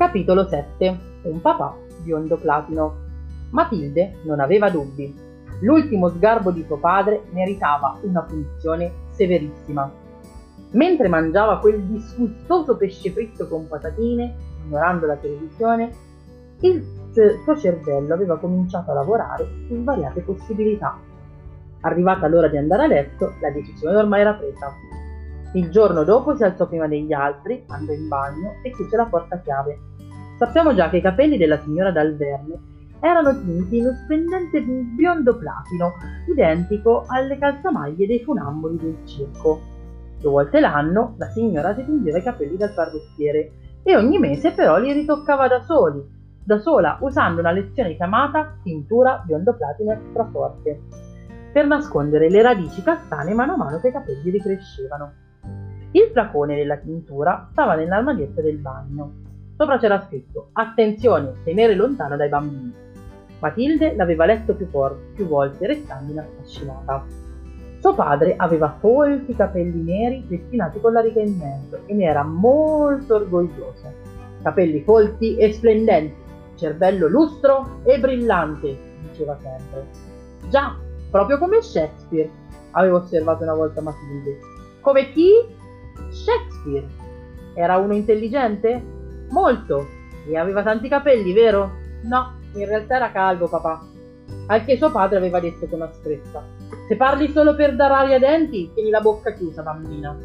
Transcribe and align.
Capitolo 0.00 0.48
7 0.48 0.98
Un 1.24 1.42
papà 1.42 1.76
biondo 2.02 2.38
platino. 2.38 2.94
Matilde 3.50 4.14
non 4.22 4.40
aveva 4.40 4.70
dubbi. 4.70 5.14
L'ultimo 5.60 6.08
sgarbo 6.08 6.50
di 6.52 6.64
suo 6.64 6.78
padre 6.78 7.24
meritava 7.32 7.98
una 8.00 8.22
punizione 8.22 8.90
severissima. 9.10 9.92
Mentre 10.70 11.08
mangiava 11.08 11.58
quel 11.58 11.82
disgustoso 11.82 12.78
pesce 12.78 13.10
fritto 13.10 13.46
con 13.46 13.68
patatine, 13.68 14.36
ignorando 14.64 15.04
la 15.04 15.16
televisione, 15.16 15.92
il 16.60 16.82
suo 17.44 17.58
cervello 17.58 18.14
aveva 18.14 18.38
cominciato 18.38 18.92
a 18.92 18.94
lavorare 18.94 19.46
su 19.68 19.82
svariate 19.82 20.22
possibilità. 20.22 20.98
Arrivata 21.82 22.26
l'ora 22.26 22.48
di 22.48 22.56
andare 22.56 22.84
a 22.84 22.86
letto, 22.86 23.34
la 23.42 23.50
decisione 23.50 23.96
ormai 23.96 24.22
era 24.22 24.32
presa. 24.32 24.72
Il 25.52 25.68
giorno 25.68 26.04
dopo 26.04 26.34
si 26.36 26.42
alzò 26.42 26.66
prima 26.66 26.86
degli 26.86 27.12
altri, 27.12 27.64
andò 27.66 27.92
in 27.92 28.08
bagno 28.08 28.54
e 28.62 28.70
chiuse 28.70 28.96
la 28.96 29.04
porta 29.04 29.38
chiave. 29.40 29.89
Sappiamo 30.40 30.74
già 30.74 30.88
che 30.88 30.96
i 30.96 31.02
capelli 31.02 31.36
della 31.36 31.58
signora 31.58 31.90
D'Alverne 31.90 32.58
erano 33.00 33.38
tinti 33.42 33.76
in 33.76 33.84
uno 33.84 33.94
splendente 33.94 34.62
biondo 34.62 35.36
platino, 35.36 35.92
identico 36.32 37.04
alle 37.08 37.36
calzamaglie 37.36 38.06
dei 38.06 38.20
funamboli 38.20 38.78
del 38.78 38.96
circo. 39.04 39.60
Due 40.18 40.30
volte 40.30 40.60
l'anno 40.60 41.14
la 41.18 41.28
signora 41.28 41.74
si 41.74 41.84
tingeva 41.84 42.16
i 42.16 42.22
capelli 42.22 42.56
dal 42.56 42.72
parrucchiere 42.72 43.52
e 43.82 43.94
ogni 43.94 44.18
mese 44.18 44.52
però 44.52 44.78
li 44.78 44.94
ritoccava 44.94 45.46
da 45.46 45.60
soli, 45.60 46.02
da 46.42 46.58
sola, 46.58 46.96
usando 47.02 47.40
una 47.40 47.52
lezione 47.52 47.94
chiamata 47.94 48.56
tintura 48.62 49.22
biondo 49.22 49.54
platino 49.54 49.92
extra 49.92 50.24
forte, 50.24 50.80
per 51.52 51.66
nascondere 51.66 52.30
le 52.30 52.40
radici 52.40 52.82
castane 52.82 53.34
mano 53.34 53.52
a 53.52 53.56
mano 53.58 53.78
che 53.78 53.88
i 53.88 53.92
capelli 53.92 54.30
ricrescevano. 54.30 55.12
Il 55.90 56.08
flacone 56.10 56.56
della 56.56 56.78
tintura 56.78 57.46
stava 57.52 57.74
nell'armadietto 57.74 58.40
del 58.40 58.56
bagno 58.56 59.28
Sopra 59.60 59.76
c'era 59.76 60.00
scritto 60.00 60.48
Attenzione, 60.54 61.34
tenere 61.44 61.74
lontano 61.74 62.16
dai 62.16 62.30
bambini. 62.30 62.72
Matilde 63.40 63.94
l'aveva 63.94 64.24
letto 64.24 64.54
più, 64.54 64.70
por- 64.70 64.98
più 65.14 65.26
volte, 65.26 65.66
restando 65.66 66.18
affascinata. 66.18 67.04
Suo 67.78 67.94
padre 67.94 68.36
aveva 68.38 68.74
folti 68.80 69.34
capelli 69.34 69.82
neri 69.82 70.24
pettinati 70.26 70.80
con 70.80 70.94
la 70.94 71.02
riga 71.02 71.20
in 71.20 71.36
mezzo 71.36 71.78
e 71.84 71.92
ne 71.92 72.04
era 72.04 72.22
molto 72.22 73.16
orgoglioso. 73.16 73.92
Capelli 74.42 74.80
folti 74.80 75.36
e 75.36 75.52
splendenti, 75.52 76.16
cervello 76.54 77.06
lustro 77.06 77.82
e 77.82 78.00
brillante, 78.00 78.78
diceva 79.10 79.36
sempre. 79.42 79.88
Già, 80.48 80.74
proprio 81.10 81.36
come 81.36 81.60
Shakespeare, 81.60 82.30
aveva 82.70 82.96
osservato 82.96 83.42
una 83.42 83.54
volta 83.54 83.82
Matilde. 83.82 84.38
Come 84.80 85.10
chi? 85.10 85.32
Shakespeare. 86.08 86.86
Era 87.52 87.76
uno 87.76 87.92
intelligente? 87.92 88.96
Molto. 89.30 89.86
E 90.26 90.36
aveva 90.36 90.62
tanti 90.62 90.88
capelli, 90.88 91.32
vero? 91.32 91.70
No, 92.02 92.34
in 92.54 92.66
realtà 92.66 92.96
era 92.96 93.10
calvo, 93.10 93.48
papà. 93.48 93.80
Al 94.46 94.64
che 94.64 94.76
suo 94.76 94.90
padre 94.90 95.18
aveva 95.18 95.40
detto 95.40 95.66
con 95.66 95.82
asprezza. 95.82 96.42
Se 96.88 96.96
parli 96.96 97.30
solo 97.30 97.54
per 97.54 97.76
dar 97.76 97.92
aria 97.92 98.14
ai 98.14 98.20
denti, 98.20 98.70
tieni 98.74 98.90
la 98.90 99.00
bocca 99.00 99.32
chiusa, 99.32 99.62
bambina. 99.62 100.16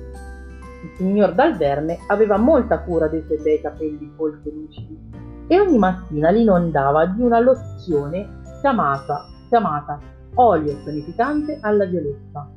Il 0.83 0.91
signor 0.97 1.33
Dalverne 1.33 1.99
aveva 2.07 2.37
molta 2.37 2.79
cura 2.79 3.07
dei 3.07 3.23
suoi 3.25 3.41
bei 3.41 3.61
capelli 3.61 4.11
folti 4.15 4.49
e 4.49 4.51
lucidi 4.51 5.15
e 5.47 5.59
ogni 5.59 5.77
mattina 5.77 6.29
li 6.29 6.41
inondava 6.41 7.05
di 7.05 7.21
una 7.21 7.39
lozione 7.39 8.41
chiamata, 8.61 9.25
chiamata 9.47 9.99
olio 10.35 10.75
tonificante 10.83 11.59
alla 11.61 11.85
violetta, 11.85 12.49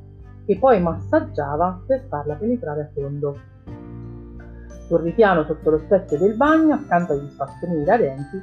che 0.45 0.57
poi 0.57 0.81
massaggiava 0.81 1.81
per 1.85 2.05
farla 2.09 2.35
penetrare 2.35 2.81
a 2.81 2.89
fondo. 2.93 3.39
Sul 4.89 5.01
ripiano 5.01 5.43
sotto 5.45 5.69
lo 5.69 5.77
specchio 5.77 6.17
del 6.17 6.35
bagno, 6.35 6.73
accanto 6.73 7.13
agli 7.13 7.29
spazzolini 7.29 7.83
da 7.83 7.95
denti, 7.95 8.41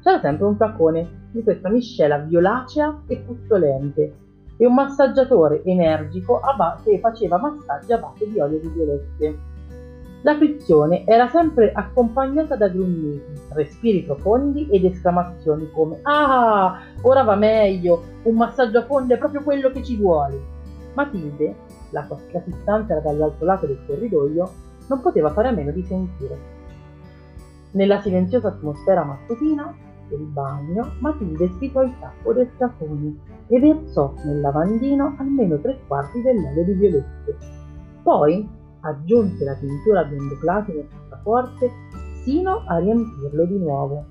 c'era 0.00 0.20
sempre 0.20 0.46
un 0.46 0.54
flacone 0.54 1.08
di 1.32 1.42
questa 1.42 1.68
miscela 1.68 2.18
violacea 2.18 3.02
e 3.08 3.16
puzzolente 3.16 4.14
e 4.56 4.64
un 4.64 4.74
massaggiatore 4.74 5.60
energico 5.64 6.40
che 6.84 7.00
faceva 7.00 7.36
massaggi 7.38 7.92
a 7.92 7.98
base 7.98 8.30
di 8.30 8.38
olio 8.38 8.60
di 8.60 8.68
violette. 8.68 9.38
La 10.22 10.36
frizione 10.36 11.04
era 11.04 11.26
sempre 11.30 11.72
accompagnata 11.72 12.54
da 12.54 12.68
grugniti, 12.68 13.32
respiri 13.54 14.04
profondi 14.04 14.68
ed 14.70 14.84
esclamazioni 14.84 15.68
come 15.72 15.98
Ah, 16.02 16.78
ora 17.02 17.24
va 17.24 17.34
meglio, 17.34 18.04
un 18.22 18.36
massaggio 18.36 18.78
a 18.78 18.84
fondo 18.84 19.14
è 19.14 19.18
proprio 19.18 19.42
quello 19.42 19.72
che 19.72 19.82
ci 19.82 19.96
vuole. 19.96 20.40
Matilde, 20.94 21.56
la, 21.90 22.06
la 22.08 22.84
era 22.86 23.00
dall'altro 23.00 23.44
lato 23.44 23.66
del 23.66 23.80
corridoio, 23.84 24.66
non 24.88 25.00
poteva 25.00 25.30
fare 25.30 25.48
a 25.48 25.52
meno 25.52 25.70
di 25.70 25.82
sentire. 25.84 26.56
Nella 27.72 28.00
silenziosa 28.00 28.48
atmosfera 28.48 29.04
mattutina 29.04 29.74
del 30.08 30.20
bagno, 30.20 30.92
Matilde 31.00 31.48
sfitò 31.48 31.82
il 31.82 31.94
tappo 32.00 32.32
del 32.32 32.48
flacone 32.56 33.16
e 33.46 33.60
versò 33.60 34.14
nel 34.24 34.40
lavandino 34.40 35.14
almeno 35.18 35.58
tre 35.60 35.78
quarti 35.86 36.22
dell'olio 36.22 36.64
di 36.64 36.72
violette. 36.72 37.36
Poi 38.02 38.48
aggiunse 38.80 39.44
la 39.44 39.54
tintura 39.54 40.04
biondo 40.04 40.36
platino 40.38 40.82
forte 41.22 41.70
sino 42.22 42.62
a 42.66 42.78
riempirlo 42.78 43.44
di 43.44 43.58
nuovo. 43.58 44.04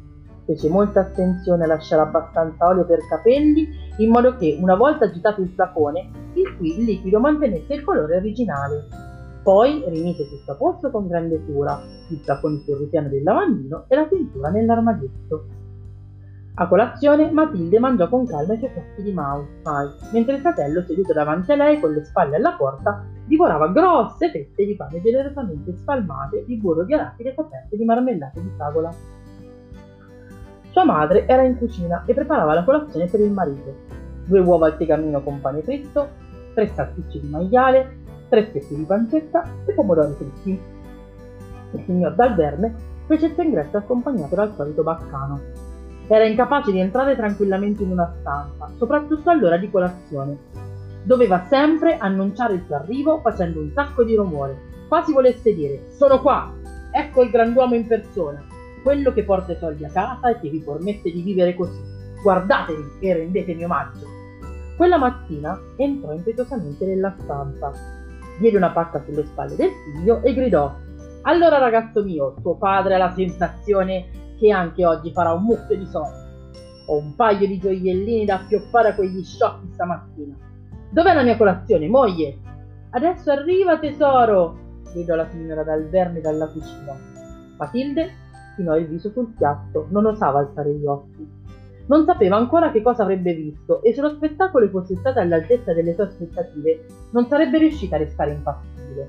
Fece 0.46 0.70
molta 0.70 1.02
attenzione 1.02 1.64
a 1.64 1.68
lasciare 1.68 2.04
abbastanza 2.04 2.68
olio 2.68 2.86
per 2.86 3.00
capelli 3.10 3.68
in 3.98 4.12
modo 4.12 4.36
che, 4.38 4.58
una 4.62 4.76
volta 4.76 5.06
agitato 5.06 5.42
il 5.42 5.50
flacone, 5.50 6.10
il 6.34 6.84
liquido 6.84 7.20
mantenesse 7.20 7.74
il 7.74 7.84
colore 7.84 8.18
originale 8.18 9.07
poi 9.48 9.82
rimise 9.88 10.28
tutto 10.28 10.52
a 10.52 10.56
posto 10.56 10.92
con 10.92 11.08
grande 11.08 11.42
cura, 11.46 11.80
il 12.10 12.18
flacone 12.18 12.60
sul 12.66 12.80
ripiano 12.80 13.08
del 13.08 13.24
lavandino 13.24 13.86
e 13.88 13.96
la 13.96 14.06
tintura 14.06 14.50
nell'armadietto. 14.50 15.46
A 16.56 16.68
colazione 16.68 17.32
Matilde 17.32 17.80
mangiò 17.80 18.10
con 18.10 18.26
calma 18.26 18.56
i 18.56 18.58
suoi 18.58 18.72
piatti 18.72 19.04
di 19.04 19.14
mouse, 19.14 19.48
mentre 20.12 20.34
il 20.34 20.42
fratello, 20.42 20.82
seduto 20.82 21.14
davanti 21.14 21.54
a 21.54 21.56
lei 21.56 21.80
con 21.80 21.94
le 21.94 22.04
spalle 22.04 22.36
alla 22.36 22.58
porta, 22.58 23.06
divorava 23.26 23.70
grosse 23.70 24.32
fette 24.32 24.66
di 24.66 24.76
pane 24.76 25.02
generosamente 25.02 25.78
spalmate 25.78 26.44
di 26.46 26.58
burro 26.58 26.84
di 26.84 26.94
arachide 26.94 27.34
coperte 27.34 27.78
di 27.78 27.86
marmellate 27.86 28.42
di 28.42 28.52
fragola. 28.58 28.94
Sua 30.72 30.84
madre 30.84 31.26
era 31.26 31.44
in 31.44 31.58
cucina 31.58 32.04
e 32.06 32.14
preparava 32.14 32.54
la 32.54 32.66
colazione 32.66 33.06
per 33.06 33.22
il 33.22 33.32
marito. 33.32 33.74
Due 34.26 34.42
uova 34.42 34.66
al 34.66 34.76
tegamino 34.76 35.24
con 35.24 35.40
pane 35.40 35.62
fritto, 35.62 36.10
tre 36.54 36.68
salsicce 36.68 37.22
di 37.22 37.30
maiale, 37.30 38.04
tre 38.30 38.48
specchi 38.48 38.76
di 38.76 38.84
pancetta 38.84 39.44
e 39.66 39.74
pomodori 39.74 40.14
fritti. 40.14 40.60
Il 41.72 41.84
signor 41.86 42.16
Dalverne 42.16 42.74
fece 43.08 43.28
il 43.28 43.36
ingresso 43.38 43.78
accompagnato 43.78 44.36
dal 44.36 44.54
solito 44.56 44.84
baccano. 44.84 45.40
Era 46.08 46.26
incapace 46.26 46.72
di 46.72 46.80
entrare 46.80 47.16
tranquillamente 47.16 47.84
in 47.84 47.92
una 47.92 48.14
stanza, 48.20 48.70
soprattutto 48.78 49.30
all'ora 49.30 49.58
di 49.58 49.70
colazione. 49.70 50.38
Doveva 51.04 51.46
sempre 51.50 51.98
annunciare 51.98 52.56
il 52.56 52.64
suo 52.66 52.76
arrivo 52.76 53.20
facendo 53.22 53.62
un 53.62 53.72
sacco 53.74 54.04
di 54.04 54.16
rumore, 54.16 54.58
quasi 54.88 55.14
volesse 55.14 55.54
dire 55.54 55.86
Sono 55.90 56.22
qua! 56.22 56.54
Ecco 56.92 57.24
il 57.24 57.30
grand'uomo 57.30 57.76
in 57.76 57.86
persona, 57.86 58.42
quello 58.84 59.12
che 59.12 59.24
porta 59.24 59.52
i 59.52 59.58
soldi 59.58 59.86
a 59.86 59.90
casa 59.90 60.30
e 60.30 60.40
che 60.40 60.50
vi 60.50 60.60
permette 60.60 61.12
di 61.12 61.22
vivere 61.22 61.54
così. 61.54 61.80
Guardatevi 62.22 62.98
e 63.00 63.14
rendetemi 63.14 63.64
omaggio. 63.64 64.06
Quella 64.76 64.98
mattina 64.98 65.60
entrò 65.76 66.14
impetuosamente 66.14 66.86
nella 66.86 67.14
stanza, 67.20 67.72
diede 68.40 68.58
una 68.58 68.72
pacca 68.72 69.04
sulle 69.04 69.26
spalle 69.26 69.56
del 69.56 69.72
figlio 69.84 70.22
e 70.22 70.34
gridò 70.34 70.74
Allora 71.24 71.58
ragazzo 71.58 72.04
mio, 72.04 72.36
tuo 72.42 72.56
padre 72.56 72.96
ha 72.96 72.98
la 72.98 73.14
sensazione 73.14 74.10
che 74.38 74.52
anche 74.52 74.86
oggi 74.86 75.12
farà 75.12 75.34
un 75.34 75.44
mucchio 75.44 75.78
di 75.78 75.86
soldi. 75.86 76.26
Ho 76.88 76.98
un 76.98 77.16
paio 77.16 77.48
di 77.48 77.60
gioiellini 77.60 78.26
da 78.26 78.36
appioppare 78.36 78.90
a 78.90 78.96
quegli 78.96 79.24
sciocchi 79.24 79.70
stamattina. 79.74 80.36
Dov'è 80.90 81.14
la 81.14 81.24
mia 81.24 81.36
colazione, 81.36 81.90
moglie? 81.90 82.38
Adesso 82.92 83.32
arriva, 83.32 83.78
tesoro! 83.78 84.66
gridò 84.94 85.16
la 85.16 85.28
signora 85.30 85.64
dal 85.64 85.90
verme 85.90 86.22
dalla 86.22 86.48
cucina. 86.48 86.96
Matilde 87.58 88.10
chinò 88.56 88.78
il 88.78 88.88
viso 88.88 89.10
sul 89.10 89.34
piatto, 89.38 89.88
non 89.90 90.06
osava 90.06 90.40
alzare 90.40 90.74
gli 90.74 90.86
occhi. 90.86 91.37
Non 91.88 92.04
sapeva 92.06 92.36
ancora 92.36 92.72
che 92.72 92.82
cosa 92.82 93.04
avrebbe 93.04 93.34
visto 93.34 93.82
e 93.82 93.94
se 93.94 94.02
lo 94.02 94.10
spettacolo 94.10 94.68
fosse 94.70 94.96
stato 94.98 95.20
all'altezza 95.20 95.74
delle 95.74 95.94
sue 95.94 96.04
aspettative 96.04 96.86
non 97.12 97.28
sarebbe 97.28 97.58
riuscita 97.58 97.96
a 97.96 98.00
restare 98.00 98.32
impassibile. 98.32 99.08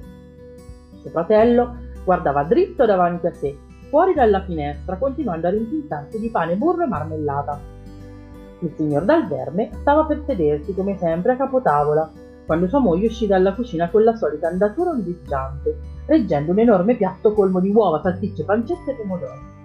Suo 1.00 1.10
fratello 1.10 1.74
guardava 2.04 2.44
dritto 2.44 2.86
davanti 2.86 3.26
a 3.26 3.34
sé, 3.34 3.56
fuori 3.88 4.14
dalla 4.14 4.42
finestra, 4.42 4.96
continuando 4.96 5.48
a 5.48 5.50
rimpintarsi 5.50 6.20
di 6.20 6.30
pane, 6.30 6.54
burro 6.54 6.84
e 6.84 6.86
marmellata. 6.86 7.60
Il 8.60 8.72
signor 8.76 9.04
Dalverme 9.04 9.70
stava 9.72 10.04
per 10.04 10.22
sedersi 10.24 10.72
come 10.72 10.96
sempre 10.98 11.32
a 11.32 11.36
capotavola, 11.36 12.10
quando 12.46 12.68
sua 12.68 12.78
moglie 12.78 13.06
uscì 13.06 13.26
dalla 13.26 13.54
cucina 13.54 13.90
con 13.90 14.04
la 14.04 14.14
solita 14.14 14.48
andatura 14.48 14.90
ondeggiante, 14.90 15.76
reggendo 16.06 16.52
un 16.52 16.60
enorme 16.60 16.94
piatto 16.94 17.32
colmo 17.32 17.60
di 17.60 17.70
uova, 17.70 18.00
salsicce, 18.00 18.44
pancette 18.44 18.92
e 18.92 18.94
pomodori. 18.94 19.57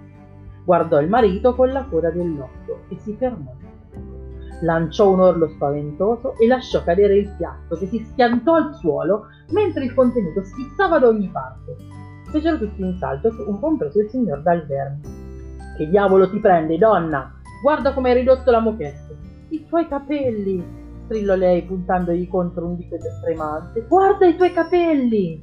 Guardò 0.64 1.00
il 1.00 1.08
marito 1.08 1.54
con 1.54 1.70
la 1.70 1.84
coda 1.84 2.10
dell'occhio 2.10 2.80
e 2.88 2.96
si 2.98 3.14
fermò. 3.14 3.52
Lanciò 4.62 5.10
un 5.10 5.20
orlo 5.20 5.48
spaventoso 5.48 6.38
e 6.38 6.46
lasciò 6.46 6.82
cadere 6.82 7.18
il 7.18 7.34
piatto 7.36 7.76
che 7.76 7.86
si 7.86 7.98
schiantò 7.98 8.54
al 8.54 8.74
suolo 8.76 9.26
mentre 9.50 9.84
il 9.84 9.92
contenuto 9.92 10.42
schizzava 10.42 10.98
da 10.98 11.08
ogni 11.08 11.28
parte. 11.28 11.76
Fecero 12.30 12.58
tutti 12.58 12.80
in 12.80 12.96
salto, 12.96 13.30
un 13.46 13.60
compreso 13.60 14.00
il 14.00 14.08
signor 14.08 14.40
Dalverne. 14.42 15.00
Che 15.76 15.88
diavolo 15.88 16.30
ti 16.30 16.38
prende, 16.38 16.78
donna? 16.78 17.32
Guarda 17.62 17.92
come 17.92 18.10
hai 18.10 18.18
ridotto 18.18 18.50
la 18.50 18.60
moquette. 18.60 19.16
I 19.50 19.66
tuoi 19.66 19.86
capelli, 19.86 20.64
strillò 21.04 21.34
lei 21.34 21.62
puntandogli 21.62 22.28
contro 22.28 22.66
un 22.66 22.76
dito 22.76 22.96
tremante. 23.22 23.84
Guarda 23.86 24.26
i 24.26 24.36
tuoi 24.36 24.52
capelli! 24.52 25.42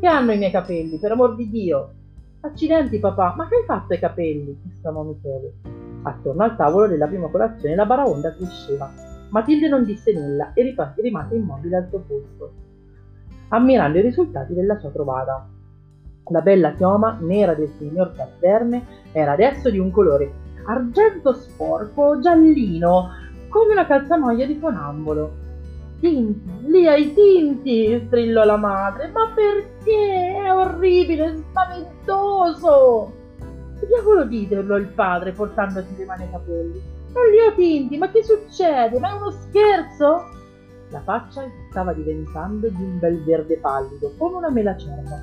Che 0.00 0.06
hanno 0.06 0.32
i 0.32 0.38
miei 0.38 0.50
capelli, 0.50 0.98
per 0.98 1.12
amor 1.12 1.34
di 1.34 1.48
Dio? 1.48 1.92
Accidenti 2.42 2.98
papà, 2.98 3.34
ma 3.36 3.46
che 3.48 3.56
hai 3.56 3.64
fatto 3.66 3.92
ai 3.92 3.98
capelli? 3.98 4.58
esclamò 4.72 5.02
Michele. 5.02 5.52
Attorno 6.02 6.42
al 6.42 6.56
tavolo 6.56 6.86
della 6.86 7.06
prima 7.06 7.28
colazione 7.28 7.74
la 7.74 7.84
baraonda 7.84 8.34
cresceva. 8.34 8.90
Matilde 9.28 9.68
non 9.68 9.84
disse 9.84 10.12
nulla 10.14 10.54
e 10.54 10.74
rimase 10.96 11.36
immobile 11.36 11.76
al 11.76 11.88
suo 11.88 11.98
posto, 11.98 12.52
ammirando 13.48 13.98
i 13.98 14.02
risultati 14.02 14.54
della 14.54 14.78
sua 14.78 14.88
trovata. 14.88 15.46
La 16.30 16.40
bella 16.40 16.72
chioma 16.72 17.18
nera 17.20 17.54
del 17.54 17.68
signor 17.76 18.14
Casserme 18.14 18.86
era 19.12 19.32
adesso 19.32 19.68
di 19.68 19.78
un 19.78 19.90
colore 19.90 20.32
argento 20.64 21.34
sporco 21.34 22.20
giallino, 22.20 23.10
come 23.48 23.72
una 23.72 23.86
calzamaglia 23.86 24.46
di 24.46 24.56
fonambolo. 24.56 25.39
Tinti, 26.00 26.66
lì 26.66 26.88
ai 26.88 27.12
tinti, 27.12 28.02
strillò 28.06 28.44
la 28.44 28.56
madre. 28.56 29.08
Ma 29.08 29.32
perché? 29.34 30.42
È 30.42 30.54
orribile, 30.54 31.36
spaventoso! 31.36 33.12
Che 33.78 33.86
diavolo 33.86 34.24
dite, 34.24 34.56
urlò 34.56 34.76
il 34.76 34.88
padre, 34.88 35.32
portandosi 35.32 35.94
le 35.96 36.04
mani 36.06 36.22
ai 36.22 36.30
capelli. 36.30 36.82
Non 37.12 37.24
li 37.30 37.40
ho 37.40 37.54
tinti, 37.54 37.98
ma 37.98 38.10
che 38.10 38.22
succede? 38.22 38.98
Ma 38.98 39.10
è 39.10 39.12
uno 39.12 39.30
scherzo? 39.30 40.38
La 40.90 41.02
faccia 41.02 41.44
stava 41.70 41.92
diventando 41.92 42.68
di 42.68 42.82
un 42.82 42.98
bel 42.98 43.22
verde 43.22 43.58
pallido, 43.58 44.12
come 44.16 44.36
una 44.36 44.50
melacerba. 44.50 45.18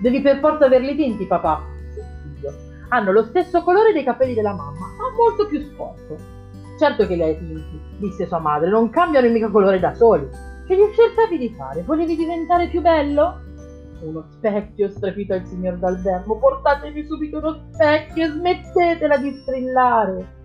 Devi 0.00 0.20
per 0.20 0.38
forza 0.38 0.66
averli 0.66 0.96
tinti, 0.96 1.26
papà. 1.26 1.62
Sì, 1.94 2.00
figlio. 2.22 2.52
Hanno 2.88 3.12
lo 3.12 3.24
stesso 3.24 3.62
colore 3.62 3.92
dei 3.92 4.04
capelli 4.04 4.34
della 4.34 4.52
mamma, 4.52 4.86
ma 4.98 5.14
molto 5.16 5.46
più 5.46 5.60
sporco. 5.60 6.37
Certo 6.78 7.06
che 7.08 7.16
li 7.16 7.22
hai 7.22 7.36
tinti, 7.36 7.80
disse 7.98 8.26
sua 8.26 8.38
madre, 8.38 8.70
non 8.70 8.88
cambiano 8.88 9.28
mica 9.28 9.50
colore 9.50 9.80
da 9.80 9.94
soli. 9.94 10.28
Che 10.64 10.76
gli 10.76 10.94
cercavi 10.94 11.36
di 11.36 11.52
fare? 11.56 11.82
Volevi 11.82 12.14
diventare 12.14 12.68
più 12.68 12.80
bello? 12.80 13.40
Uno 14.00 14.24
specchio, 14.30 14.88
strepitò 14.88 15.34
il 15.34 15.44
signor 15.46 15.76
Dalvermo. 15.78 16.36
Portatemi 16.36 17.04
subito 17.04 17.38
uno 17.38 17.64
specchio 17.72 18.26
e 18.26 18.28
smettetela 18.28 19.16
di 19.16 19.32
strillare. 19.32 20.36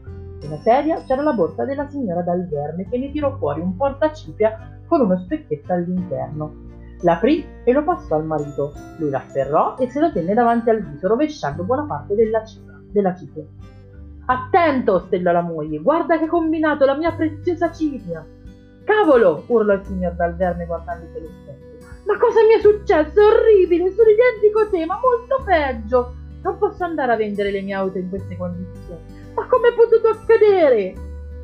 Nella 0.42 0.58
sedia 0.58 1.04
c'era 1.04 1.22
la 1.22 1.34
borsa 1.34 1.66
della 1.66 1.88
signora 1.88 2.24
Dalverme 2.24 2.90
che 2.90 2.98
ne 2.98 3.12
tirò 3.12 3.38
fuori 3.38 3.62
un 3.62 3.76
portacipia 3.78 4.82
con 4.88 5.02
uno 5.02 5.20
specchietto 5.20 5.72
all'interno. 5.72 6.72
L'aprì 7.02 7.46
e 7.64 7.72
lo 7.74 7.84
passò 7.84 8.16
al 8.16 8.26
marito. 8.26 8.74
Lui 8.98 9.12
l'afferrò 9.12 9.78
e 9.78 9.88
se 9.88 10.00
lo 10.00 10.12
tenne 10.12 10.34
davanti 10.34 10.72
al 10.72 10.82
viso, 10.82 11.08
rovesciando 11.08 11.64
buona 11.64 11.86
parte 11.86 12.16
della 12.16 12.44
cipria. 12.44 12.82
Della 12.92 13.16
cipria. 13.16 13.46
Attento, 14.26 15.00
stellò 15.08 15.32
la 15.32 15.42
moglie, 15.42 15.80
guarda 15.80 16.18
che 16.18 16.28
combinato 16.28 16.86
la 16.86 16.96
mia 16.96 17.12
preziosa 17.12 17.72
cipria. 17.72 18.26
Cavolo, 18.86 19.44
urlò 19.48 19.74
il 19.74 19.84
signor 19.84 20.14
Dalverne 20.14 20.66
guardandosi 20.66 21.18
allo 21.18 21.30
specchio. 21.42 21.88
Ma 22.06 22.18
cosa 22.18 22.42
mi 22.44 22.54
è 22.54 22.60
successo? 22.60 23.20
È 23.20 23.26
orribile, 23.26 23.92
sono 23.92 24.10
identico 24.10 24.60
a 24.60 24.68
te, 24.68 24.86
ma 24.86 25.00
molto 25.00 25.44
peggio. 25.44 26.14
Non 26.42 26.58
posso 26.58 26.84
andare 26.84 27.14
a 27.14 27.16
vendere 27.16 27.52
le 27.52 27.62
mie 27.62 27.74
auto 27.74 27.98
in 27.98 28.10
queste 28.10 28.36
condizioni. 28.38 29.00
Ma 29.34 29.46
come 29.48 29.70
è 29.70 29.74
potuto 29.74 30.10
accadere? 30.10 30.94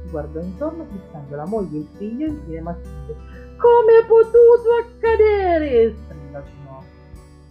Si 0.03 0.09
guardò 0.09 0.39
intorno 0.39 0.85
fissando 0.91 1.35
la 1.35 1.45
moglie 1.45 1.77
e 1.77 1.79
il 1.79 1.87
figlio 1.97 2.25
in 2.27 2.33
infine 2.33 2.61
Matilde. 2.61 3.15
Come 3.57 3.99
è 4.01 4.05
potuto 4.05 4.69
accadere? 4.79 5.95
strillò 5.95 6.41
nuovo. 6.63 6.83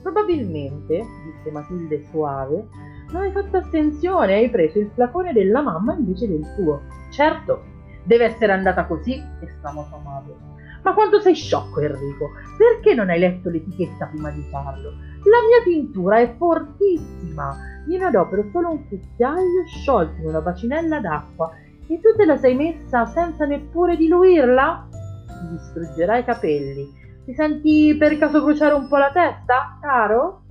Probabilmente, 0.02 1.04
disse 1.24 1.50
Matilde 1.50 2.04
suave, 2.10 2.66
non 3.10 3.22
hai 3.22 3.32
fatto 3.32 3.56
attenzione, 3.56 4.34
hai 4.34 4.50
preso 4.50 4.78
il 4.78 4.90
flacone 4.94 5.32
della 5.32 5.62
mamma 5.62 5.94
invece 5.94 6.28
del 6.28 6.44
tuo. 6.56 6.82
Certo, 7.10 7.62
deve 8.04 8.24
essere 8.24 8.52
andata 8.52 8.86
così, 8.86 9.22
esclamò 9.40 9.84
sua 9.84 9.98
madre. 9.98 10.34
Ma 10.82 10.94
quanto 10.94 11.20
sei 11.20 11.34
sciocco, 11.34 11.80
Enrico? 11.80 12.30
Perché 12.56 12.94
non 12.94 13.10
hai 13.10 13.18
letto 13.18 13.50
l'etichetta 13.50 14.06
prima 14.06 14.30
di 14.30 14.42
farlo? 14.50 14.90
La 15.24 15.38
mia 15.46 15.62
tintura 15.64 16.18
è 16.18 16.34
fortissima. 16.36 17.56
Gliene 17.86 18.04
adopero 18.04 18.44
solo 18.52 18.70
un 18.70 18.88
cucchiaio 18.88 19.66
sciolto 19.66 20.20
in 20.20 20.28
una 20.28 20.40
bacinella 20.40 21.00
d'acqua 21.00 21.50
e 21.86 22.00
tu 22.00 22.14
te 22.16 22.24
la 22.24 22.36
sei 22.36 22.54
messa 22.54 23.06
senza 23.06 23.44
neppure 23.46 23.96
diluirla? 23.96 24.88
Ti 25.26 25.48
distruggerai 25.50 26.20
i 26.20 26.24
capelli. 26.24 26.86
Ti 27.24 27.34
senti 27.34 27.96
per 27.98 28.16
caso 28.18 28.42
bruciare 28.42 28.74
un 28.74 28.88
po' 28.88 28.96
la 28.96 29.10
testa, 29.10 29.78
caro? 29.80 30.42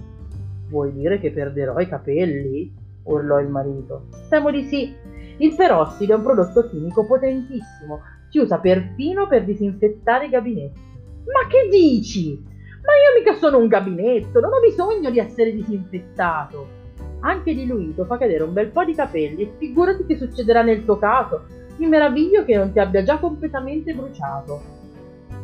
Vuoi 0.70 0.92
dire 0.92 1.20
che 1.20 1.32
perderò 1.32 1.80
i 1.80 1.88
capelli? 1.88 2.86
urlò 3.04 3.40
il 3.40 3.48
marito. 3.48 4.08
Temo 4.30 4.52
di 4.52 4.64
sì. 4.64 4.94
Il 5.38 5.56
perossido 5.56 6.14
è 6.14 6.18
un 6.18 6.24
prodotto 6.24 6.68
chimico 6.68 7.06
potentissimo. 7.06 8.02
Si 8.30 8.40
usa 8.40 8.60
perfino 8.60 9.28
per 9.28 9.46
disinfettare 9.46 10.26
i 10.26 10.30
gabinetti. 10.30 10.80
Ma 11.26 11.48
che 11.48 11.68
dici? 11.70 12.42
Ma 12.88 12.94
io 12.94 13.20
mica 13.20 13.36
sono 13.36 13.58
un 13.58 13.68
gabinetto, 13.68 14.40
non 14.40 14.54
ho 14.54 14.60
bisogno 14.60 15.10
di 15.10 15.20
essere 15.20 15.54
disinfettato. 15.54 16.76
Anche 17.20 17.54
diluito 17.54 18.06
fa 18.06 18.18
cadere 18.18 18.44
un 18.44 18.54
bel 18.54 18.68
po' 18.68 18.86
di 18.86 18.94
capelli 18.94 19.44
e 19.44 19.52
figurati 19.58 20.06
che 20.06 20.18
succederà 20.18 20.62
nel 20.62 20.86
tuo 20.86 20.98
caso. 20.98 21.46
Mi 21.78 21.88
meraviglio 21.88 22.46
che 22.46 22.56
non 22.56 22.72
ti 22.72 22.80
abbia 22.80 23.04
già 23.04 23.18
completamente 23.18 23.94
bruciato. 23.94 24.62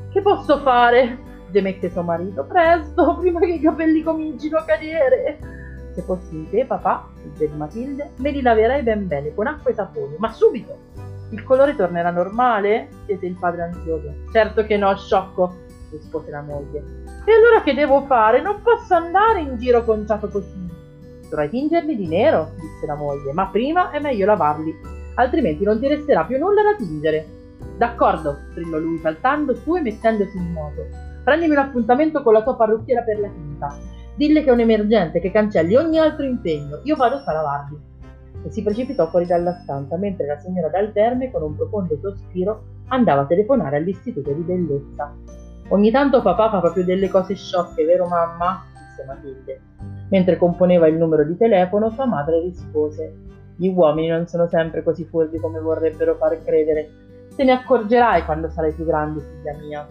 Che 0.09 0.21
posso 0.21 0.59
fare? 0.59 1.31
Gemette 1.53 1.89
suo 1.89 2.01
marito. 2.01 2.43
Presto, 2.43 3.17
prima 3.21 3.39
che 3.39 3.53
i 3.53 3.59
capelli 3.61 4.03
comincino 4.03 4.57
a 4.57 4.65
cadere. 4.65 5.37
Se 5.93 6.01
fossi 6.01 6.35
in 6.35 6.49
te, 6.49 6.65
papà, 6.65 7.07
disse 7.21 7.47
Matilde, 7.55 8.09
me 8.17 8.31
li 8.31 8.41
laverai 8.41 8.81
ben 8.81 9.07
bene 9.07 9.33
con 9.33 9.45
acqua 9.45 9.69
e 9.69 9.75
sapone, 9.75 10.15
ma 10.17 10.31
subito. 10.33 10.75
Il 11.29 11.43
colore 11.43 11.75
tornerà 11.75 12.09
normale? 12.09 12.89
chiese 13.05 13.27
il 13.27 13.37
padre 13.39 13.63
ansioso. 13.63 14.11
Certo 14.31 14.65
che 14.65 14.75
no, 14.75 14.95
sciocco, 14.97 15.55
rispose 15.91 16.31
la 16.31 16.41
moglie. 16.41 16.83
E 17.25 17.31
allora 17.31 17.61
che 17.63 17.73
devo 17.73 18.01
fare? 18.01 18.41
Non 18.41 18.61
posso 18.61 18.93
andare 18.95 19.41
in 19.41 19.57
giro 19.57 19.83
conciato 19.83 20.27
così. 20.29 20.71
Dovrai 21.29 21.49
tingerli 21.49 21.95
di 21.95 22.07
nero, 22.07 22.51
disse 22.55 22.85
la 22.85 22.95
moglie, 22.95 23.31
ma 23.33 23.47
prima 23.47 23.91
è 23.91 23.99
meglio 23.99 24.25
lavarli, 24.25 24.75
altrimenti 25.15 25.63
non 25.63 25.79
ti 25.79 25.87
resterà 25.87 26.25
più 26.25 26.37
nulla 26.37 26.61
da 26.63 26.75
tingere. 26.75 27.41
D'accordo, 27.83 28.37
strillò 28.51 28.77
lui 28.77 28.97
saltando 28.99 29.53
su 29.55 29.75
e 29.75 29.81
mettendosi 29.81 30.37
in 30.37 30.53
moto. 30.53 30.87
Prendimi 31.21 31.51
un 31.51 31.57
appuntamento 31.57 32.23
con 32.23 32.31
la 32.31 32.41
tua 32.41 32.55
parrucchiera 32.55 33.01
per 33.01 33.19
la 33.19 33.27
tinta. 33.27 33.75
Dille 34.15 34.41
che 34.41 34.49
è 34.49 34.53
un 34.53 34.61
emergente, 34.61 35.19
che 35.19 35.31
cancelli 35.31 35.75
ogni 35.75 35.99
altro 35.99 36.23
impegno. 36.23 36.79
Io 36.83 36.95
vado 36.95 37.21
a 37.25 37.33
lavarli. 37.33 37.77
E 38.45 38.49
si 38.51 38.63
precipitò 38.63 39.07
fuori 39.07 39.25
dalla 39.25 39.51
stanza 39.63 39.97
mentre 39.97 40.27
la 40.27 40.39
signora 40.39 40.69
Dal 40.69 40.93
Terme, 40.93 41.29
con 41.29 41.41
un 41.41 41.57
profondo 41.57 41.97
sospiro, 41.99 42.63
andava 42.87 43.23
a 43.23 43.25
telefonare 43.25 43.75
all'istituto 43.75 44.31
di 44.31 44.43
bellezza. 44.43 45.13
Ogni 45.67 45.91
tanto 45.91 46.21
papà 46.21 46.51
fa 46.51 46.61
proprio 46.61 46.85
delle 46.85 47.09
cose 47.09 47.35
sciocche, 47.35 47.83
vero 47.83 48.07
mamma? 48.07 48.63
disse 48.71 49.03
Matilde. 49.05 49.61
Mentre 50.07 50.37
componeva 50.37 50.87
il 50.87 50.95
numero 50.95 51.25
di 51.25 51.35
telefono, 51.35 51.89
sua 51.89 52.05
madre 52.05 52.39
rispose: 52.39 53.13
Gli 53.57 53.67
uomini 53.67 54.07
non 54.07 54.25
sono 54.25 54.47
sempre 54.47 54.83
così 54.83 55.03
furbi 55.03 55.37
come 55.37 55.59
vorrebbero 55.59 56.15
far 56.15 56.41
credere. 56.45 57.11
Te 57.35 57.43
ne 57.43 57.51
accorgerai 57.51 58.25
quando 58.25 58.49
sarai 58.49 58.73
più 58.73 58.85
grande, 58.85 59.21
figlia 59.21 59.57
mia. 59.57 59.87